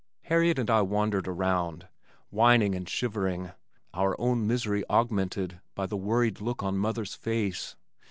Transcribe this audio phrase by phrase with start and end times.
[0.23, 1.87] Harriet and I wandered around,
[2.31, 3.51] whining and shivering,
[3.93, 7.75] our own misery augmented by the worried look on mother's face.